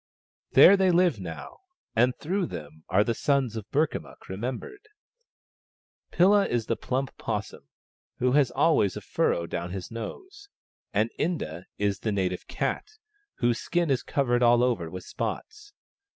There 0.53 0.75
they 0.75 0.89
live 0.89 1.19
now, 1.19 1.59
and 1.95 2.15
through 2.17 2.47
them 2.47 2.85
are 2.89 3.03
the 3.03 3.13
sons 3.13 3.55
of 3.55 3.69
Burkamukk 3.69 4.29
remembered. 4.29 4.87
Pilla 6.11 6.47
is 6.47 6.65
the 6.65 6.75
plump 6.75 7.15
'possum, 7.19 7.67
who 8.17 8.31
has 8.31 8.49
always 8.49 8.97
a 8.97 9.01
furrow 9.01 9.45
down 9.45 9.69
his 9.69 9.91
nose; 9.91 10.49
and 10.91 11.11
Inda 11.19 11.65
is 11.77 11.99
the 11.99 12.11
native 12.11 12.47
cat, 12.47 12.87
whose 13.35 13.59
skin 13.59 13.91
is 13.91 14.01
covered 14.01 14.41
all 14.41 14.63
over 14.63 14.89
with 14.89 15.03
spots. 15.03 15.71